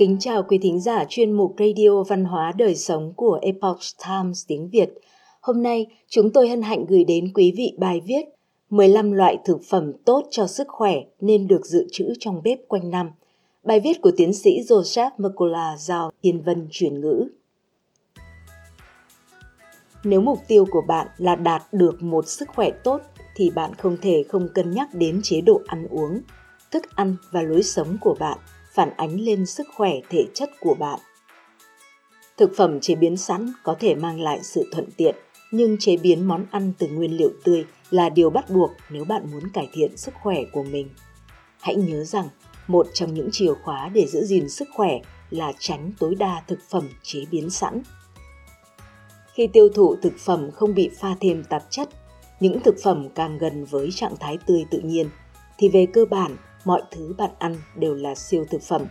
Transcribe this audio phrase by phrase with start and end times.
[0.00, 4.44] Kính chào quý thính giả chuyên mục Radio Văn hóa Đời Sống của Epoch Times
[4.46, 4.90] tiếng Việt.
[5.40, 8.24] Hôm nay, chúng tôi hân hạnh gửi đến quý vị bài viết
[8.70, 12.90] 15 loại thực phẩm tốt cho sức khỏe nên được dự trữ trong bếp quanh
[12.90, 13.10] năm.
[13.64, 17.28] Bài viết của tiến sĩ Joseph Mercola giao Thiên Vân chuyển ngữ.
[20.04, 23.00] Nếu mục tiêu của bạn là đạt được một sức khỏe tốt
[23.36, 26.20] thì bạn không thể không cân nhắc đến chế độ ăn uống,
[26.70, 28.38] thức ăn và lối sống của bạn
[28.70, 31.00] phản ánh lên sức khỏe thể chất của bạn.
[32.36, 35.14] Thực phẩm chế biến sẵn có thể mang lại sự thuận tiện,
[35.52, 39.30] nhưng chế biến món ăn từ nguyên liệu tươi là điều bắt buộc nếu bạn
[39.32, 40.88] muốn cải thiện sức khỏe của mình.
[41.60, 42.28] Hãy nhớ rằng,
[42.66, 44.98] một trong những chìa khóa để giữ gìn sức khỏe
[45.30, 47.82] là tránh tối đa thực phẩm chế biến sẵn.
[49.34, 51.88] Khi tiêu thụ thực phẩm không bị pha thêm tạp chất,
[52.40, 55.10] những thực phẩm càng gần với trạng thái tươi tự nhiên,
[55.58, 58.82] thì về cơ bản mọi thứ bạn ăn đều là siêu thực phẩm.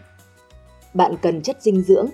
[0.93, 2.07] Bạn cần chất dinh dưỡng,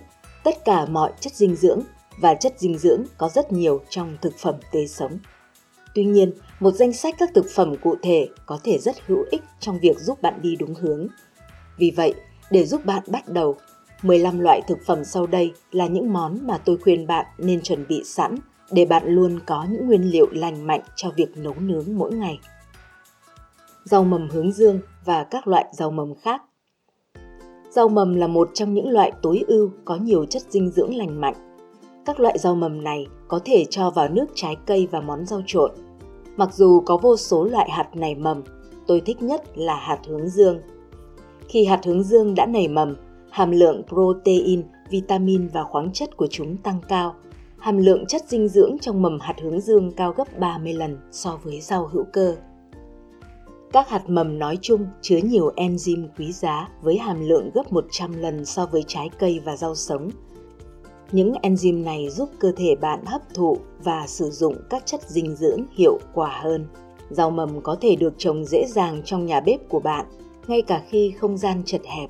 [0.43, 1.81] tất cả mọi chất dinh dưỡng
[2.17, 5.17] và chất dinh dưỡng có rất nhiều trong thực phẩm tươi sống.
[5.95, 9.41] Tuy nhiên, một danh sách các thực phẩm cụ thể có thể rất hữu ích
[9.59, 11.07] trong việc giúp bạn đi đúng hướng.
[11.77, 12.13] Vì vậy,
[12.51, 13.57] để giúp bạn bắt đầu,
[14.01, 17.87] 15 loại thực phẩm sau đây là những món mà tôi khuyên bạn nên chuẩn
[17.87, 18.35] bị sẵn
[18.71, 22.39] để bạn luôn có những nguyên liệu lành mạnh cho việc nấu nướng mỗi ngày.
[23.83, 26.41] Rau mầm hướng dương và các loại rau mầm khác.
[27.69, 31.21] Rau mầm là một trong những loại tối ưu có nhiều chất dinh dưỡng lành
[31.21, 31.35] mạnh.
[32.05, 35.41] Các loại rau mầm này có thể cho vào nước trái cây và món rau
[35.45, 35.71] trộn.
[36.37, 38.43] Mặc dù có vô số loại hạt nảy mầm,
[38.87, 40.59] tôi thích nhất là hạt hướng dương.
[41.49, 42.95] Khi hạt hướng dương đã nảy mầm,
[43.31, 47.15] hàm lượng protein, vitamin và khoáng chất của chúng tăng cao.
[47.57, 51.39] Hàm lượng chất dinh dưỡng trong mầm hạt hướng dương cao gấp 30 lần so
[51.43, 52.35] với rau hữu cơ.
[53.75, 58.13] Các hạt mầm nói chung chứa nhiều enzyme quý giá với hàm lượng gấp 100
[58.21, 60.09] lần so với trái cây và rau sống.
[61.11, 65.35] Những enzyme này giúp cơ thể bạn hấp thụ và sử dụng các chất dinh
[65.35, 66.65] dưỡng hiệu quả hơn.
[67.09, 70.05] Rau mầm có thể được trồng dễ dàng trong nhà bếp của bạn,
[70.47, 72.09] ngay cả khi không gian chật hẹp.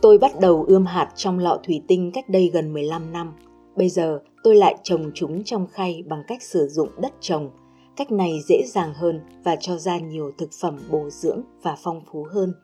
[0.00, 3.32] Tôi bắt đầu ươm hạt trong lọ thủy tinh cách đây gần 15 năm.
[3.76, 7.50] Bây giờ tôi lại trồng chúng trong khay bằng cách sử dụng đất trồng–
[7.96, 12.02] Cách này dễ dàng hơn và cho ra nhiều thực phẩm bổ dưỡng và phong
[12.12, 12.54] phú hơn.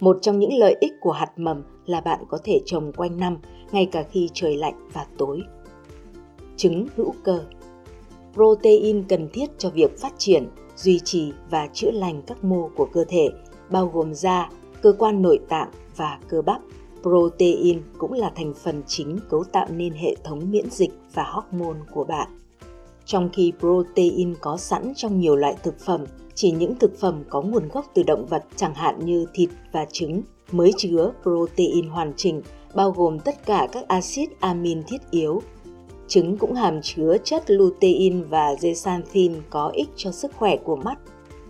[0.00, 3.38] Một trong những lợi ích của hạt mầm là bạn có thể trồng quanh năm,
[3.72, 5.42] ngay cả khi trời lạnh và tối.
[6.56, 7.40] Trứng hữu cơ
[8.34, 12.88] Protein cần thiết cho việc phát triển, duy trì và chữa lành các mô của
[12.92, 13.28] cơ thể,
[13.70, 14.50] bao gồm da,
[14.82, 16.60] cơ quan nội tạng và cơ bắp.
[17.02, 21.78] Protein cũng là thành phần chính cấu tạo nên hệ thống miễn dịch và hormone
[21.92, 22.28] của bạn
[23.08, 26.04] trong khi protein có sẵn trong nhiều loại thực phẩm,
[26.34, 29.86] chỉ những thực phẩm có nguồn gốc từ động vật chẳng hạn như thịt và
[29.92, 32.42] trứng mới chứa protein hoàn chỉnh,
[32.74, 35.42] bao gồm tất cả các axit amin thiết yếu.
[36.08, 40.98] Trứng cũng hàm chứa chất lutein và zeaxanthin có ích cho sức khỏe của mắt,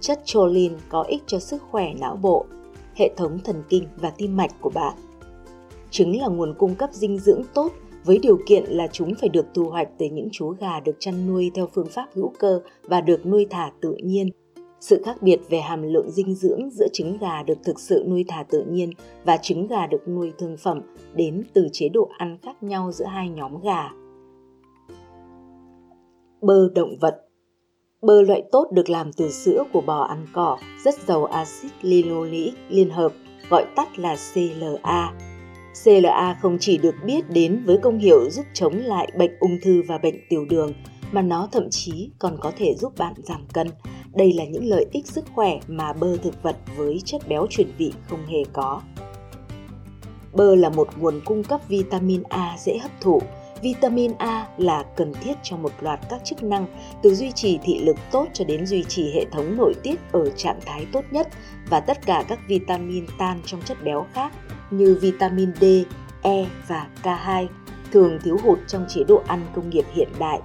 [0.01, 2.47] chất choline có ích cho sức khỏe não bộ,
[2.95, 4.95] hệ thống thần kinh và tim mạch của bạn.
[5.91, 7.73] Trứng là nguồn cung cấp dinh dưỡng tốt
[8.09, 11.27] với điều kiện là chúng phải được thu hoạch từ những chú gà được chăn
[11.27, 14.31] nuôi theo phương pháp hữu cơ và được nuôi thả tự nhiên.
[14.81, 18.25] Sự khác biệt về hàm lượng dinh dưỡng giữa trứng gà được thực sự nuôi
[18.29, 18.91] thả tự nhiên
[19.25, 20.81] và trứng gà được nuôi thương phẩm
[21.15, 23.89] đến từ chế độ ăn khác nhau giữa hai nhóm gà.
[26.41, 27.25] Bơ động vật
[28.03, 32.55] Bơ loại tốt được làm từ sữa của bò ăn cỏ, rất giàu axit linoleic
[32.69, 33.13] liên hợp,
[33.51, 35.13] gọi tắt là CLA,
[35.84, 39.83] CLA không chỉ được biết đến với công hiệu giúp chống lại bệnh ung thư
[39.89, 40.72] và bệnh tiểu đường,
[41.12, 43.69] mà nó thậm chí còn có thể giúp bạn giảm cân.
[44.15, 47.69] Đây là những lợi ích sức khỏe mà bơ thực vật với chất béo chuyển
[47.78, 48.83] vị không hề có.
[50.33, 53.22] Bơ là một nguồn cung cấp vitamin A dễ hấp thụ.
[53.62, 56.66] Vitamin A là cần thiết cho một loạt các chức năng
[57.03, 60.31] từ duy trì thị lực tốt cho đến duy trì hệ thống nội tiết ở
[60.31, 61.28] trạng thái tốt nhất
[61.71, 64.33] và tất cả các vitamin tan trong chất béo khác
[64.70, 65.65] như vitamin D,
[66.22, 67.47] E và K2
[67.92, 70.41] thường thiếu hụt trong chế độ ăn công nghiệp hiện đại.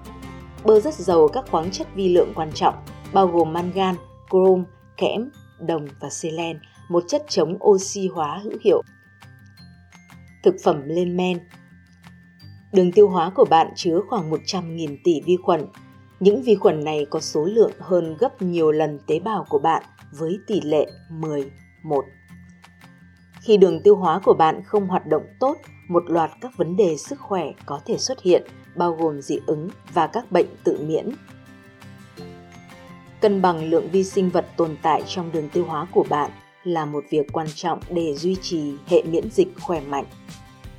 [0.63, 2.75] Bơ rất giàu các khoáng chất vi lượng quan trọng,
[3.13, 3.95] bao gồm mangan,
[4.31, 4.63] chrome,
[4.97, 5.29] kẽm,
[5.59, 6.59] đồng và selen,
[6.89, 8.81] một chất chống oxy hóa hữu hiệu.
[10.43, 11.39] Thực phẩm lên men
[12.73, 15.65] Đường tiêu hóa của bạn chứa khoảng 100.000 tỷ vi khuẩn.
[16.19, 19.83] Những vi khuẩn này có số lượng hơn gấp nhiều lần tế bào của bạn
[20.11, 21.51] với tỷ lệ 10,
[21.83, 22.05] 1.
[23.43, 25.57] Khi đường tiêu hóa của bạn không hoạt động tốt,
[25.87, 28.43] một loạt các vấn đề sức khỏe có thể xuất hiện,
[28.75, 31.09] bao gồm dị ứng và các bệnh tự miễn.
[33.21, 36.31] Cân bằng lượng vi sinh vật tồn tại trong đường tiêu hóa của bạn
[36.63, 40.05] là một việc quan trọng để duy trì hệ miễn dịch khỏe mạnh.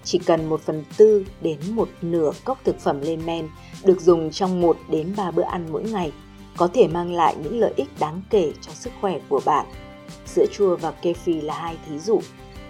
[0.04, 3.48] Chỉ cần 1 phần tư đến một nửa cốc thực phẩm lên men
[3.84, 6.12] được dùng trong 1 đến 3 bữa ăn mỗi ngày
[6.56, 9.66] có thể mang lại những lợi ích đáng kể cho sức khỏe của bạn.
[10.26, 12.20] Sữa chua và kefir là hai thí dụ,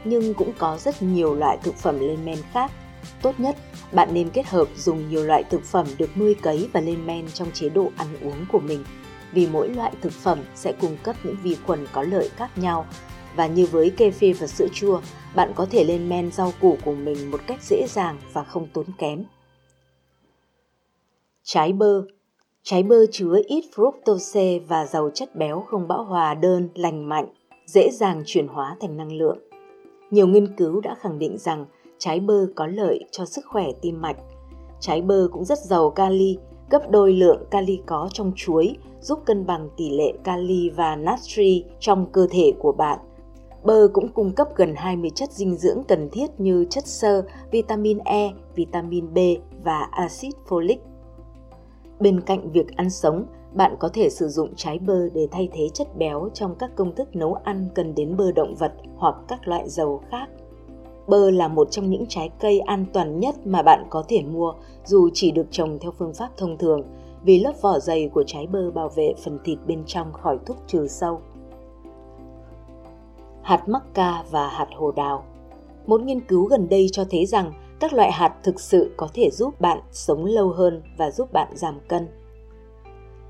[0.05, 2.71] nhưng cũng có rất nhiều loại thực phẩm lên men khác.
[3.23, 3.57] Tốt nhất,
[3.93, 7.27] bạn nên kết hợp dùng nhiều loại thực phẩm được nuôi cấy và lên men
[7.35, 8.85] trong chế độ ăn uống của mình
[9.33, 12.87] vì mỗi loại thực phẩm sẽ cung cấp những vi khuẩn có lợi khác nhau.
[13.37, 15.01] Và như với kefir và sữa chua,
[15.35, 18.67] bạn có thể lên men rau củ của mình một cách dễ dàng và không
[18.73, 19.25] tốn kém.
[21.43, 22.03] Trái bơ
[22.63, 27.27] Trái bơ chứa ít fructose và giàu chất béo không bão hòa đơn, lành mạnh,
[27.67, 29.39] dễ dàng chuyển hóa thành năng lượng.
[30.15, 31.67] Nhiều nghiên cứu đã khẳng định rằng
[31.99, 34.17] trái bơ có lợi cho sức khỏe tim mạch.
[34.81, 36.39] Trái bơ cũng rất giàu kali,
[36.71, 41.65] gấp đôi lượng kali có trong chuối, giúp cân bằng tỷ lệ kali và natri
[41.81, 42.99] trong cơ thể của bạn.
[43.65, 47.99] Bơ cũng cung cấp gần 20 chất dinh dưỡng cần thiết như chất xơ, vitamin
[47.99, 49.19] E, vitamin B
[49.65, 50.79] và axit folic.
[52.05, 55.69] Bên cạnh việc ăn sống, bạn có thể sử dụng trái bơ để thay thế
[55.75, 59.49] chất béo trong các công thức nấu ăn cần đến bơ động vật hoặc các
[59.49, 60.27] loại dầu khác.
[61.07, 64.53] Bơ là một trong những trái cây an toàn nhất mà bạn có thể mua
[64.85, 66.83] dù chỉ được trồng theo phương pháp thông thường,
[67.23, 70.57] vì lớp vỏ dày của trái bơ bảo vệ phần thịt bên trong khỏi thuốc
[70.67, 71.21] trừ sâu.
[73.43, 75.25] Hạt mắc ca và hạt hồ đào
[75.87, 79.31] Một nghiên cứu gần đây cho thấy rằng các loại hạt thực sự có thể
[79.31, 82.09] giúp bạn sống lâu hơn và giúp bạn giảm cân.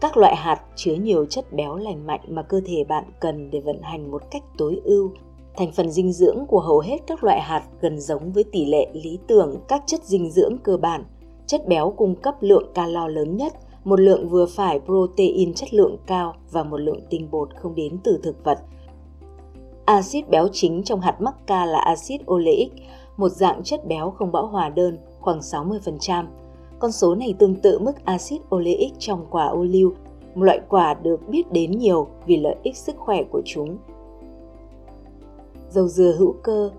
[0.00, 3.61] Các loại hạt chứa nhiều chất béo lành mạnh mà cơ thể bạn cần để
[3.61, 5.11] vận hành một cách tối ưu.
[5.56, 8.88] Thành phần dinh dưỡng của hầu hết các loại hạt gần giống với tỷ lệ
[8.93, 11.05] lý tưởng các chất dinh dưỡng cơ bản.
[11.46, 13.52] Chất béo cung cấp lượng calo lớn nhất,
[13.85, 17.99] một lượng vừa phải protein chất lượng cao và một lượng tinh bột không đến
[18.05, 18.58] từ thực vật.
[19.85, 22.73] Axit béo chính trong hạt mắc ca là axit oleic,
[23.17, 26.25] một dạng chất béo không bão hòa đơn khoảng 60%.
[26.79, 29.93] Con số này tương tự mức axit oleic trong quả ô liu,
[30.35, 33.77] một loại quả được biết đến nhiều vì lợi ích sức khỏe của chúng.
[35.71, 36.71] Dầu dừa hữu cơ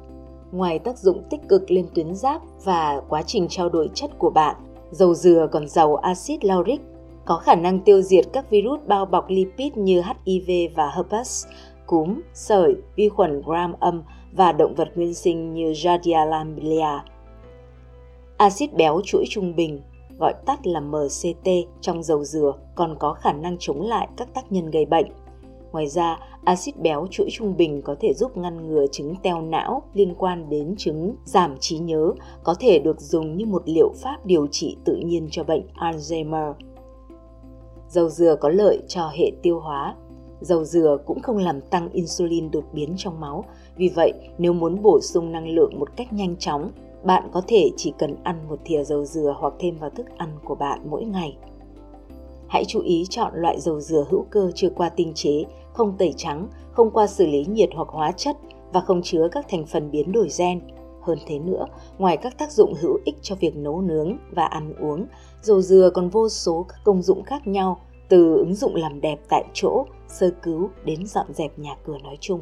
[0.51, 4.29] Ngoài tác dụng tích cực lên tuyến giáp và quá trình trao đổi chất của
[4.29, 4.55] bạn,
[4.91, 6.81] dầu dừa còn giàu axit lauric,
[7.25, 11.45] có khả năng tiêu diệt các virus bao bọc lipid như HIV và herpes,
[11.85, 14.03] cúm, sởi, vi khuẩn gram âm
[14.35, 16.99] và động vật nguyên sinh như Giardia lamblia.
[18.37, 19.81] Axit béo chuỗi trung bình,
[20.19, 21.49] gọi tắt là MCT
[21.81, 25.05] trong dầu dừa còn có khả năng chống lại các tác nhân gây bệnh.
[25.71, 29.81] Ngoài ra, axit béo chuỗi trung bình có thể giúp ngăn ngừa chứng teo não
[29.93, 32.11] liên quan đến chứng giảm trí nhớ,
[32.43, 36.53] có thể được dùng như một liệu pháp điều trị tự nhiên cho bệnh Alzheimer.
[37.89, 39.95] Dầu dừa có lợi cho hệ tiêu hóa,
[40.41, 43.45] Dầu dừa cũng không làm tăng insulin đột biến trong máu,
[43.77, 46.71] vì vậy nếu muốn bổ sung năng lượng một cách nhanh chóng,
[47.03, 50.29] bạn có thể chỉ cần ăn một thìa dầu dừa hoặc thêm vào thức ăn
[50.43, 51.37] của bạn mỗi ngày.
[52.47, 55.43] Hãy chú ý chọn loại dầu dừa hữu cơ chưa qua tinh chế,
[55.73, 58.37] không tẩy trắng, không qua xử lý nhiệt hoặc hóa chất
[58.73, 60.61] và không chứa các thành phần biến đổi gen.
[61.01, 61.65] Hơn thế nữa,
[61.97, 65.05] ngoài các tác dụng hữu ích cho việc nấu nướng và ăn uống,
[65.41, 67.79] dầu dừa còn vô số các công dụng khác nhau
[68.09, 72.17] từ ứng dụng làm đẹp tại chỗ, sơ cứu đến dọn dẹp nhà cửa nói
[72.19, 72.39] chung.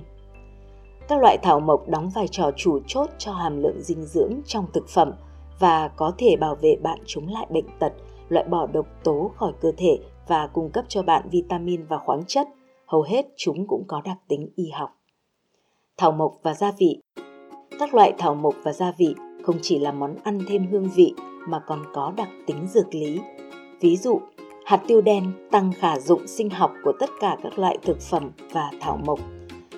[1.08, 4.66] Các loại thảo mộc đóng vai trò chủ chốt cho hàm lượng dinh dưỡng trong
[4.74, 5.12] thực phẩm
[5.60, 7.94] và có thể bảo vệ bạn chống lại bệnh tật,
[8.30, 12.24] loại bỏ độc tố khỏi cơ thể và cung cấp cho bạn vitamin và khoáng
[12.28, 12.48] chất.
[12.86, 14.90] Hầu hết chúng cũng có đặc tính y học.
[15.98, 17.02] Thảo mộc và gia vị
[17.80, 21.14] Các loại thảo mộc và gia vị không chỉ là món ăn thêm hương vị
[21.48, 23.20] mà còn có đặc tính dược lý.
[23.82, 24.22] Ví dụ,
[24.66, 28.32] Hạt tiêu đen tăng khả dụng sinh học của tất cả các loại thực phẩm
[28.52, 29.20] và thảo mộc.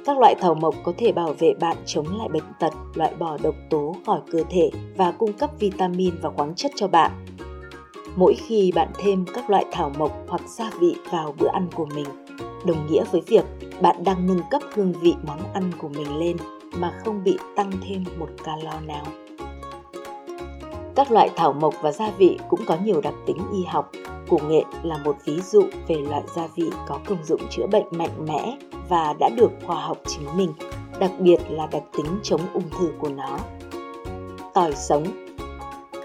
[0.06, 3.38] Các loại thảo mộc có thể bảo vệ bạn chống lại bệnh tật, loại bỏ
[3.44, 7.12] độc tố khỏi cơ thể và cung cấp vitamin và khoáng chất cho bạn.
[8.16, 11.86] Mỗi khi bạn thêm các loại thảo mộc hoặc gia vị vào bữa ăn của
[11.86, 12.06] mình,
[12.66, 13.46] đồng nghĩa với việc
[13.82, 16.38] bạn đang nâng cấp hương vị món ăn của mình lên
[16.78, 19.06] mà không bị tăng thêm một calo nào.
[20.96, 23.92] Các loại thảo mộc và gia vị cũng có nhiều đặc tính y học.
[24.30, 27.86] Củ nghệ là một ví dụ về loại gia vị có công dụng chữa bệnh
[27.92, 28.58] mạnh mẽ
[28.90, 30.54] và đã được khoa học chứng minh,
[31.00, 33.38] đặc biệt là đặc tính chống ung thư của nó.
[34.54, 35.04] Tỏi sống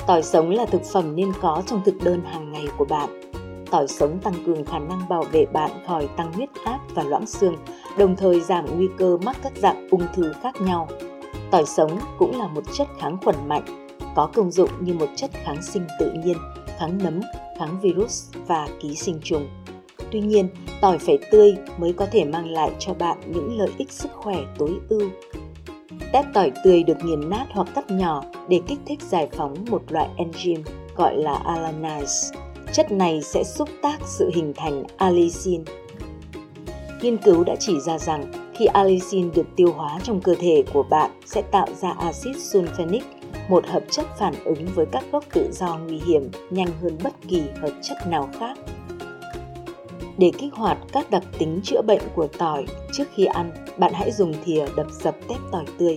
[0.07, 3.21] Tỏi sống là thực phẩm nên có trong thực đơn hàng ngày của bạn.
[3.71, 7.27] Tỏi sống tăng cường khả năng bảo vệ bạn khỏi tăng huyết áp và loãng
[7.27, 7.57] xương,
[7.99, 10.89] đồng thời giảm nguy cơ mắc các dạng ung thư khác nhau.
[11.51, 15.31] Tỏi sống cũng là một chất kháng khuẩn mạnh có công dụng như một chất
[15.45, 16.37] kháng sinh tự nhiên,
[16.79, 17.21] kháng nấm,
[17.59, 19.49] kháng virus và ký sinh trùng.
[20.13, 20.49] Tuy nhiên,
[20.81, 24.37] tỏi phải tươi mới có thể mang lại cho bạn những lợi ích sức khỏe
[24.59, 25.11] tối ưu.
[26.13, 29.83] Tép tỏi tươi được nghiền nát hoặc cắt nhỏ để kích thích giải phóng một
[29.89, 30.63] loại enzyme
[30.97, 32.37] gọi là alanase.
[32.73, 35.65] Chất này sẽ xúc tác sự hình thành allicin.
[37.03, 40.83] Nghiên cứu đã chỉ ra rằng khi allicin được tiêu hóa trong cơ thể của
[40.83, 43.01] bạn sẽ tạo ra axit sulfenic,
[43.49, 47.13] một hợp chất phản ứng với các gốc tự do nguy hiểm nhanh hơn bất
[47.29, 48.59] kỳ hợp chất nào khác.
[50.21, 54.13] Để kích hoạt các đặc tính chữa bệnh của tỏi, trước khi ăn, bạn hãy
[54.13, 55.97] dùng thìa đập dập tép tỏi tươi.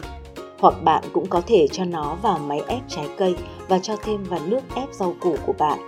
[0.60, 3.36] Hoặc bạn cũng có thể cho nó vào máy ép trái cây
[3.68, 5.80] và cho thêm vào nước ép rau củ của bạn.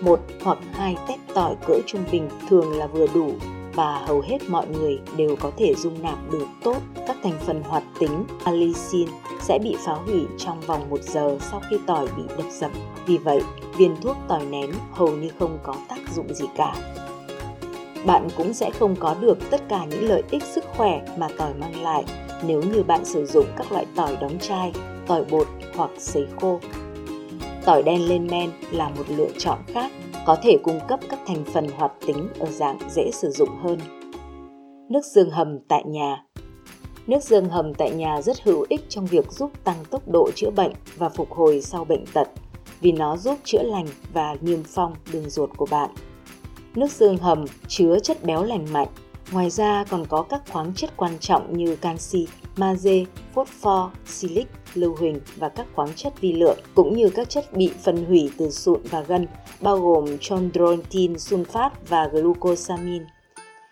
[0.00, 3.32] Một hoặc hai tép tỏi cỡ trung bình thường là vừa đủ
[3.74, 6.76] và hầu hết mọi người đều có thể dung nạp được tốt
[7.06, 9.08] các thành phần hoạt tính allicin
[9.40, 12.70] sẽ bị phá hủy trong vòng một giờ sau khi tỏi bị đập dập.
[13.06, 13.40] Vì vậy,
[13.76, 16.74] viên thuốc tỏi nén hầu như không có tác dụng gì cả.
[18.06, 21.54] Bạn cũng sẽ không có được tất cả những lợi ích sức khỏe mà tỏi
[21.54, 22.04] mang lại
[22.46, 24.72] nếu như bạn sử dụng các loại tỏi đóng chai,
[25.06, 26.60] tỏi bột hoặc sấy khô.
[27.64, 29.92] Tỏi đen lên men là một lựa chọn khác
[30.26, 33.78] có thể cung cấp các thành phần hoạt tính ở dạng dễ sử dụng hơn.
[34.88, 36.24] Nước dương hầm tại nhà
[37.06, 40.50] Nước dương hầm tại nhà rất hữu ích trong việc giúp tăng tốc độ chữa
[40.50, 42.28] bệnh và phục hồi sau bệnh tật
[42.80, 45.90] vì nó giúp chữa lành và niêm phong đường ruột của bạn.
[46.74, 48.88] Nước xương hầm chứa chất béo lành mạnh,
[49.32, 54.96] ngoài ra còn có các khoáng chất quan trọng như canxi, magie, phosphor, silic, lưu
[54.98, 58.50] huỳnh và các khoáng chất vi lượng, cũng như các chất bị phân hủy từ
[58.50, 59.26] sụn và gân,
[59.60, 63.04] bao gồm chondroitin sulfat và glucosamine.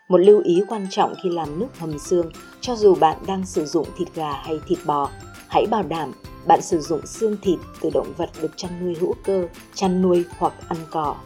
[0.09, 3.67] Một lưu ý quan trọng khi làm nước hầm xương, cho dù bạn đang sử
[3.67, 5.11] dụng thịt gà hay thịt bò,
[5.49, 6.13] hãy bảo đảm
[6.47, 10.25] bạn sử dụng xương thịt từ động vật được chăn nuôi hữu cơ, chăn nuôi
[10.39, 11.17] hoặc ăn cỏ.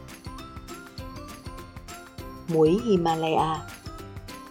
[2.52, 3.62] Muối Himalaya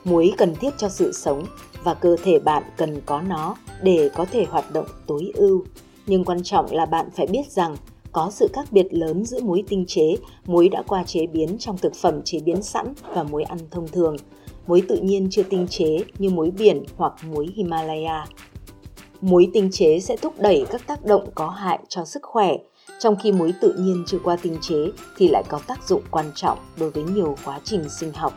[0.03, 1.45] Muối cần thiết cho sự sống
[1.83, 5.63] và cơ thể bạn cần có nó để có thể hoạt động tối ưu.
[6.05, 7.75] Nhưng quan trọng là bạn phải biết rằng
[8.11, 10.15] có sự khác biệt lớn giữa muối tinh chế,
[10.45, 13.87] muối đã qua chế biến trong thực phẩm chế biến sẵn và muối ăn thông
[13.87, 14.15] thường,
[14.67, 18.25] muối tự nhiên chưa tinh chế như muối biển hoặc muối Himalaya.
[19.21, 22.57] Muối tinh chế sẽ thúc đẩy các tác động có hại cho sức khỏe,
[22.99, 26.31] trong khi muối tự nhiên chưa qua tinh chế thì lại có tác dụng quan
[26.35, 28.33] trọng đối với nhiều quá trình sinh học.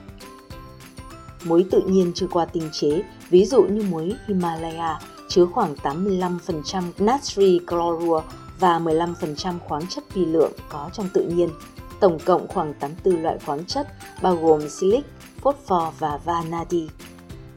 [1.45, 6.83] Muối tự nhiên chưa qua tinh chế, ví dụ như muối Himalaya, chứa khoảng 85%
[6.99, 8.23] natri chlorua
[8.61, 11.49] và 15% khoáng chất vi lượng có trong tự nhiên.
[12.01, 13.89] Tổng cộng khoảng 84 loại khoáng chất
[14.23, 15.05] bao gồm silic,
[15.41, 16.89] phosphor và vanadi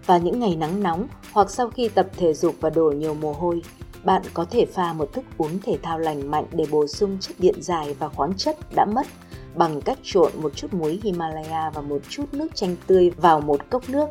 [0.07, 3.33] và những ngày nắng nóng hoặc sau khi tập thể dục và đổ nhiều mồ
[3.33, 3.61] hôi,
[4.03, 7.39] bạn có thể pha một thức uống thể thao lành mạnh để bổ sung chất
[7.39, 9.07] điện dài và khoáng chất đã mất
[9.55, 13.69] bằng cách trộn một chút muối Himalaya và một chút nước chanh tươi vào một
[13.69, 14.05] cốc nước.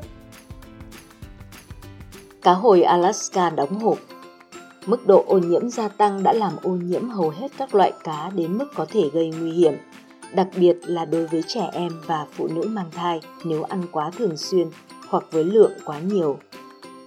[2.43, 3.99] Cá hồi Alaska đóng hộp
[4.87, 8.31] Mức độ ô nhiễm gia tăng đã làm ô nhiễm hầu hết các loại cá
[8.35, 9.75] đến mức có thể gây nguy hiểm,
[10.35, 14.11] đặc biệt là đối với trẻ em và phụ nữ mang thai nếu ăn quá
[14.11, 14.69] thường xuyên
[15.09, 16.37] hoặc với lượng quá nhiều.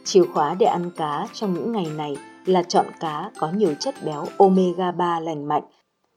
[0.03, 3.95] Chìa khóa để ăn cá trong những ngày này là chọn cá có nhiều chất
[4.05, 5.63] béo omega 3 lành mạnh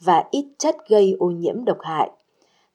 [0.01, 2.11] và ít chất gây ô nhiễm độc hại.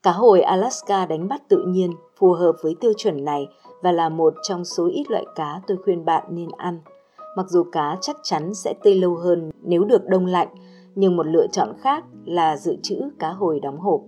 [0.04, 3.48] Cá hồi Alaska đánh bắt tự nhiên phù hợp với tiêu chuẩn này
[3.82, 6.80] và là một trong số ít loại cá tôi khuyên bạn nên ăn.
[7.38, 10.48] Mặc dù cá chắc chắn sẽ tươi lâu hơn nếu được đông lạnh,
[10.96, 14.02] nhưng một lựa chọn khác là dự trữ cá hồi đóng hộp.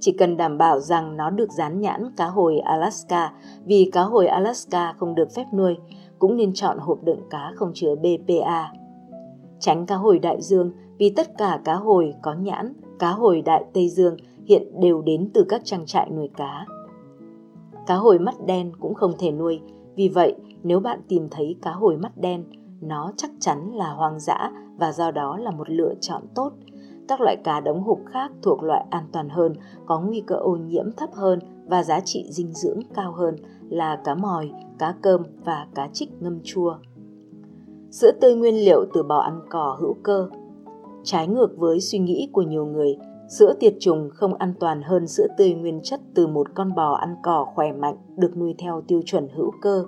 [0.00, 3.32] Chỉ cần đảm bảo rằng nó được dán nhãn cá hồi Alaska
[3.64, 5.76] vì cá hồi Alaska không được phép nuôi,
[6.18, 8.72] cũng nên chọn hộp đựng cá không chứa BPA.
[9.60, 13.64] Tránh cá hồi đại dương vì tất cả cá hồi có nhãn cá hồi đại
[13.72, 16.66] Tây Dương hiện đều đến từ các trang trại nuôi cá.
[17.86, 19.60] Cá hồi mắt đen cũng không thể nuôi,
[19.96, 22.44] vì vậy nếu bạn tìm thấy cá hồi mắt đen,
[22.80, 26.52] nó chắc chắn là hoang dã và do đó là một lựa chọn tốt.
[27.08, 29.52] Các loại cá đóng hộp khác thuộc loại an toàn hơn,
[29.86, 33.36] có nguy cơ ô nhiễm thấp hơn và giá trị dinh dưỡng cao hơn
[33.68, 36.74] là cá mòi, cá cơm và cá trích ngâm chua.
[37.90, 40.28] Sữa tươi nguyên liệu từ bò ăn cỏ hữu cơ
[41.04, 42.96] Trái ngược với suy nghĩ của nhiều người,
[43.28, 46.92] sữa tiệt trùng không an toàn hơn sữa tươi nguyên chất từ một con bò
[46.92, 49.84] ăn cỏ khỏe mạnh được nuôi theo tiêu chuẩn hữu cơ.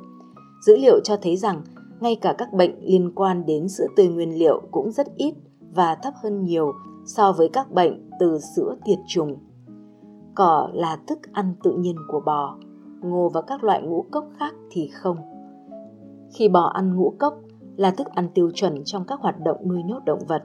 [0.66, 1.62] Dữ liệu cho thấy rằng
[2.00, 5.34] ngay cả các bệnh liên quan đến sữa tươi nguyên liệu cũng rất ít
[5.74, 6.72] và thấp hơn nhiều
[7.04, 9.36] so với các bệnh từ sữa tiệt trùng.
[10.34, 12.56] Cỏ là thức ăn tự nhiên của bò,
[13.02, 15.16] ngô và các loại ngũ cốc khác thì không.
[16.34, 17.34] Khi bò ăn ngũ cốc
[17.76, 20.42] là thức ăn tiêu chuẩn trong các hoạt động nuôi nhốt động vật,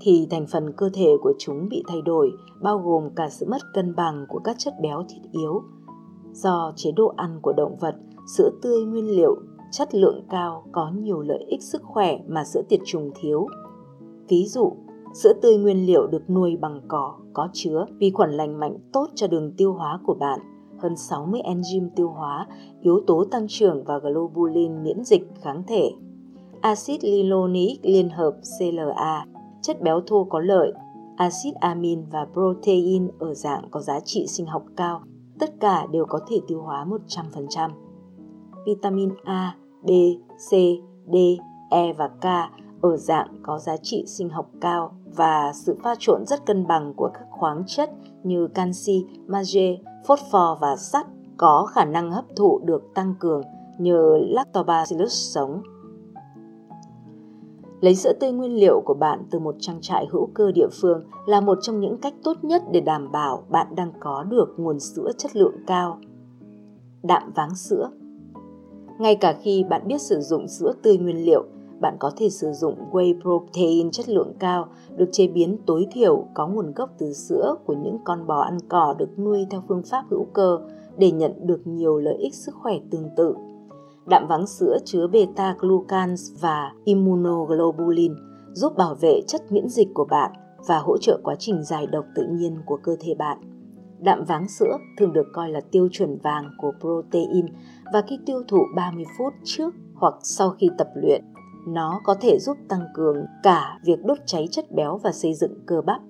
[0.00, 2.30] thì thành phần cơ thể của chúng bị thay đổi,
[2.62, 5.62] bao gồm cả sự mất cân bằng của các chất béo thiết yếu.
[6.32, 7.94] Do chế độ ăn của động vật,
[8.36, 9.36] sữa tươi nguyên liệu
[9.70, 13.46] chất lượng cao có nhiều lợi ích sức khỏe mà sữa tiệt trùng thiếu.
[14.32, 14.72] Ví dụ,
[15.14, 19.06] sữa tươi nguyên liệu được nuôi bằng cỏ có chứa vi khuẩn lành mạnh tốt
[19.14, 20.40] cho đường tiêu hóa của bạn,
[20.78, 22.46] hơn 60 enzyme tiêu hóa,
[22.80, 25.90] yếu tố tăng trưởng và globulin miễn dịch kháng thể.
[26.60, 29.26] Axit linoleic liên hợp CLA,
[29.62, 30.72] chất béo thô có lợi,
[31.16, 35.02] axit amin và protein ở dạng có giá trị sinh học cao,
[35.38, 37.70] tất cả đều có thể tiêu hóa 100%.
[38.66, 39.90] Vitamin A, B,
[40.50, 40.50] C,
[41.06, 41.16] D,
[41.70, 42.24] E và K
[42.82, 46.94] ở dạng có giá trị sinh học cao và sự pha trộn rất cân bằng
[46.96, 47.90] của các khoáng chất
[48.22, 53.42] như canxi, magie, phosphor và sắt có khả năng hấp thụ được tăng cường
[53.78, 55.62] nhờ lactobacillus sống.
[57.80, 61.04] Lấy sữa tươi nguyên liệu của bạn từ một trang trại hữu cơ địa phương
[61.26, 64.80] là một trong những cách tốt nhất để đảm bảo bạn đang có được nguồn
[64.80, 65.98] sữa chất lượng cao.
[67.02, 67.90] Đạm váng sữa
[68.98, 71.44] ngay cả khi bạn biết sử dụng sữa tươi nguyên liệu,
[71.82, 76.26] bạn có thể sử dụng whey protein chất lượng cao được chế biến tối thiểu
[76.34, 79.82] có nguồn gốc từ sữa của những con bò ăn cỏ được nuôi theo phương
[79.82, 80.58] pháp hữu cơ
[80.96, 83.34] để nhận được nhiều lợi ích sức khỏe tương tự.
[84.06, 88.14] Đạm vắng sữa chứa beta glucans và immunoglobulin
[88.52, 90.32] giúp bảo vệ chất miễn dịch của bạn
[90.66, 93.38] và hỗ trợ quá trình giải độc tự nhiên của cơ thể bạn.
[94.00, 97.46] Đạm váng sữa thường được coi là tiêu chuẩn vàng của protein
[97.92, 101.24] và khi tiêu thụ 30 phút trước hoặc sau khi tập luyện,
[101.66, 105.54] nó có thể giúp tăng cường cả việc đốt cháy chất béo và xây dựng
[105.66, 106.00] cơ bắp.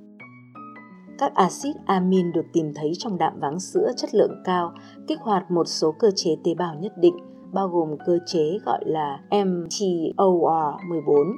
[1.18, 4.72] Các axit amin được tìm thấy trong đạm váng sữa chất lượng cao
[5.08, 7.16] kích hoạt một số cơ chế tế bào nhất định,
[7.52, 11.32] bao gồm cơ chế gọi là mTOR14.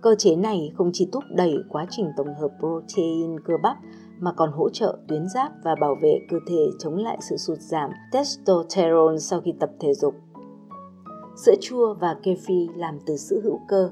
[0.00, 3.76] Cơ chế này không chỉ thúc đẩy quá trình tổng hợp protein cơ bắp
[4.20, 7.58] mà còn hỗ trợ tuyến giáp và bảo vệ cơ thể chống lại sự sụt
[7.58, 10.14] giảm testosterone sau khi tập thể dục.
[11.36, 13.90] Sữa chua và kefir làm từ sữa hữu cơ.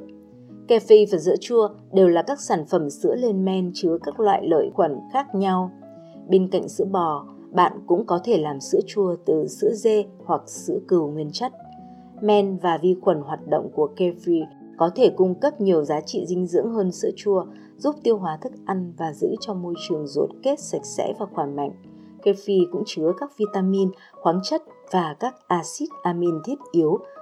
[0.68, 4.46] Kefir và sữa chua đều là các sản phẩm sữa lên men chứa các loại
[4.46, 5.70] lợi khuẩn khác nhau.
[6.28, 10.48] Bên cạnh sữa bò, bạn cũng có thể làm sữa chua từ sữa dê hoặc
[10.48, 11.52] sữa cừu nguyên chất.
[12.20, 14.44] Men và vi khuẩn hoạt động của kefir
[14.78, 17.44] có thể cung cấp nhiều giá trị dinh dưỡng hơn sữa chua,
[17.76, 21.26] giúp tiêu hóa thức ăn và giữ cho môi trường ruột kết sạch sẽ và
[21.32, 21.70] khỏe mạnh.
[22.22, 26.98] Kefir cũng chứa các vitamin, khoáng chất và các axit amin thiết yếu